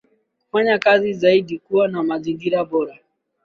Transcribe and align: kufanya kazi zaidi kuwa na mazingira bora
kufanya 0.51 0.79
kazi 0.79 1.13
zaidi 1.13 1.59
kuwa 1.59 1.87
na 1.87 2.03
mazingira 2.03 2.63
bora 2.65 2.97